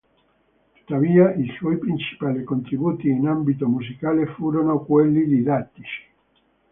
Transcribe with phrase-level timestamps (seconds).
[0.73, 6.07] Tuttavia i suoi principali contributi in ambito musicale furono quelli didattici.